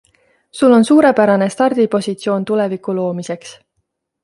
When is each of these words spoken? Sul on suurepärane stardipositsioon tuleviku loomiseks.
Sul 0.59 0.71
on 0.77 0.83
suurepärane 0.89 1.49
stardipositsioon 1.57 2.49
tuleviku 2.53 2.99
loomiseks. 3.01 3.57